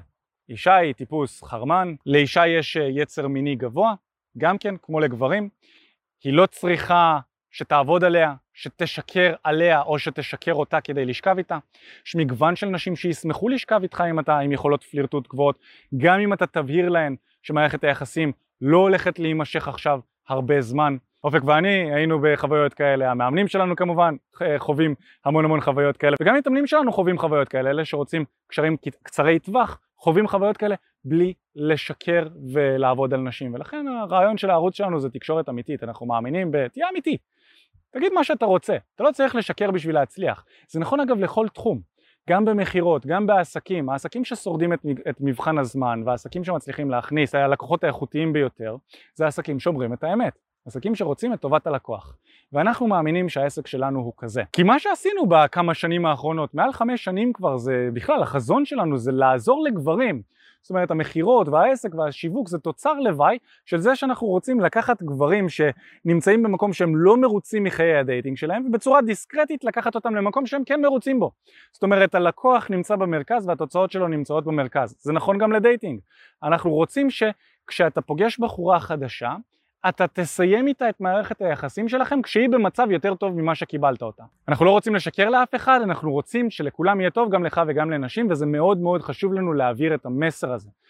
אישה 0.50 0.76
היא 0.76 0.94
טיפוס 0.94 1.44
חרמן, 1.44 1.94
לאישה 2.06 2.48
יש 2.48 2.78
אה, 2.78 2.88
יצר 2.90 3.28
מיני 3.28 3.56
גבוה, 3.56 3.94
גם 4.38 4.58
כן, 4.58 4.76
כמו 4.82 5.00
לגברים. 5.00 5.50
היא 6.24 6.34
לא 6.34 6.46
צריכה 6.46 7.20
שתעבוד 7.52 8.04
עליה, 8.04 8.34
שתשקר 8.54 9.34
עליה 9.44 9.82
או 9.82 10.00
שתשקר 10.00 10.54
אותה 10.54 10.82
כדי 10.82 11.06
לשכב 11.06 11.36
איתה. 11.38 11.58
יש 12.06 12.16
מגוון 12.16 12.56
של 12.56 12.68
נשים 12.68 12.96
שישמחו 12.96 13.50
לשכב 13.50 13.80
איתך 13.84 14.04
אם 14.10 14.20
אתה 14.20 14.40
עם 14.40 14.52
יכולות 14.52 14.84
פלירטוט 14.84 15.28
גבוהות, 15.28 15.60
גם 15.98 16.20
אם 16.20 16.34
אתה 16.34 16.48
תבהיר 16.48 16.90
להן 16.90 17.16
שמערכת 17.44 17.84
היחסים 17.84 18.32
לא 18.62 18.78
הולכת 18.78 19.20
להימשך 19.20 19.68
עכשיו 19.68 20.00
הרבה 20.28 20.62
זמן. 20.62 20.98
אופק 21.24 21.44
ואני 21.44 21.94
היינו 21.96 22.20
בחוויות 22.22 22.74
כאלה, 22.74 23.12
המאמנים 23.12 23.48
שלנו 23.48 23.76
כמובן 23.76 24.16
חווים 24.58 24.96
המון 25.26 25.46
המון 25.46 25.62
חוויות 25.62 25.98
כאלה, 25.98 26.16
וגם 26.22 26.36
המתאמנים 26.36 26.68
שלנו 26.68 26.92
חווים 26.92 27.18
חוויות 27.18 27.50
כאלה, 27.50 27.70
אלה 27.70 27.86
שרוצים 27.86 28.26
קשרים 28.48 28.78
קצרי 29.04 29.40
טווח 29.40 29.80
חווים 29.98 30.28
חוויות 30.28 30.58
כאלה 30.58 30.76
בלי 31.06 31.34
לשקר 31.56 32.28
ולעבוד 32.54 33.14
על 33.14 33.20
נשים, 33.20 33.54
ולכן 33.54 33.86
הרעיון 33.88 34.38
של 34.38 34.50
הערוץ 34.50 34.76
שלנו 34.76 35.00
זה 35.00 35.10
תקשורת 35.10 35.50
אמיתית, 35.50 35.84
אנחנו 35.84 36.06
מאמינים 36.06 36.52
ב... 36.52 36.68
תהיה 36.68 36.90
אמיתי, 36.90 37.18
תגיד 37.92 38.14
מה 38.14 38.24
שאתה 38.24 38.46
רוצה, 38.46 38.78
אתה 38.96 39.04
לא 39.04 39.12
צריך 39.12 39.36
לשקר 39.36 39.72
בשביל 39.72 39.96
להצליח, 39.96 40.46
זה 40.68 40.80
נכון 40.80 41.00
אגב 41.00 41.20
לכל 41.20 41.48
תחום, 41.48 41.82
גם 42.30 42.46
במכירות, 42.46 43.06
גם 43.06 43.28
בעסקים, 43.28 43.90
העסקים 43.90 44.26
ששורדים 44.26 44.74
את, 44.74 44.80
את 45.10 45.16
מבחן 45.20 45.58
הזמן 45.58 46.02
והעסקים 46.06 46.44
שמצליחים 46.44 46.90
להכניס, 46.90 47.36
הלקוחות 47.36 47.84
האיכותיים 47.84 48.34
ביותר, 48.34 48.76
זה 49.14 49.26
העסקים 49.26 49.60
שאומרים 49.60 49.94
את 49.94 50.04
האמת. 50.04 50.51
עסקים 50.66 50.96
שרוצים 50.96 51.34
את 51.34 51.40
טובת 51.40 51.68
הלקוח. 51.68 52.16
ואנחנו 52.54 52.88
מאמינים 52.88 53.30
שהעסק 53.30 53.68
שלנו 53.68 54.00
הוא 54.00 54.14
כזה. 54.18 54.44
כי 54.54 54.64
מה 54.64 54.80
שעשינו 54.80 55.26
בכמה 55.28 55.74
שנים 55.74 56.06
האחרונות, 56.06 56.54
מעל 56.54 56.72
חמש 56.72 57.04
שנים 57.04 57.34
כבר, 57.34 57.58
זה 57.58 57.90
בכלל, 57.94 58.24
החזון 58.24 58.66
שלנו 58.66 58.98
זה 58.98 59.12
לעזור 59.12 59.64
לגברים. 59.64 60.22
זאת 60.62 60.70
אומרת, 60.70 60.92
המכירות 60.92 61.48
והעסק 61.48 61.96
והשיווק 61.96 62.48
זה 62.48 62.60
תוצר 62.60 62.94
לוואי 62.94 63.38
של 63.66 63.78
זה 63.78 63.96
שאנחנו 63.96 64.28
רוצים 64.28 64.60
לקחת 64.60 65.04
גברים 65.04 65.48
שנמצאים 65.50 66.44
במקום 66.44 66.74
שהם 66.74 66.96
לא 66.96 67.18
מרוצים 67.18 67.64
מחיי 67.64 67.98
ה 67.98 68.04
dating 68.04 68.38
שלהם, 68.38 68.66
ובצורה 68.66 69.02
דיסקרטית 69.02 69.64
לקחת 69.64 69.96
אותם 69.96 70.16
למקום 70.16 70.46
שהם 70.46 70.64
כן 70.64 70.82
מרוצים 70.82 71.20
בו. 71.20 71.32
זאת 71.72 71.84
אומרת, 71.84 72.16
הלקוח 72.16 72.68
נמצא 72.70 72.96
במרכז 72.96 73.48
והתוצאות 73.48 73.92
שלו 73.92 74.08
נמצאות 74.08 74.44
במרכז. 74.44 74.96
זה 75.00 75.14
נכון 75.14 75.38
גם 75.38 75.52
ל 75.52 75.58
dating. 75.58 76.00
אנחנו 76.44 76.72
רוצים 76.72 77.08
שכשאתה 77.10 78.02
פוגש 78.02 78.40
בחורה 78.40 78.80
חדשה, 78.80 79.36
אתה 79.90 80.08
תסיים 80.08 80.68
איתה 80.68 80.90
את 80.90 81.02
מערכת 81.02 81.42
היחסים 81.42 81.90
שלכם 81.90 82.22
כשהיא 82.22 82.50
במצב 82.50 82.88
יותר 82.92 83.16
טוב 83.16 83.42
ממה 83.42 83.56
שקיבלת 83.56 84.02
אותה. 84.02 84.24
אנחנו 84.48 84.66
לא 84.66 84.72
רוצים 84.72 84.96
לשקר 84.96 85.30
לאף 85.30 85.56
אחד, 85.56 85.80
אנחנו 85.84 86.12
רוצים 86.12 86.50
שלכולם 86.50 87.00
יהיה 87.00 87.10
טוב, 87.10 87.32
גם 87.32 87.44
לך 87.44 87.62
וגם 87.68 87.92
לנשים, 87.92 88.28
וזה 88.32 88.46
מאוד 88.46 88.78
מאוד 88.78 89.02
חשוב 89.02 89.34
לנו 89.34 89.54
להעביר 89.54 89.96
את 89.96 90.06
המסר 90.06 90.52
הזה. 90.52 90.70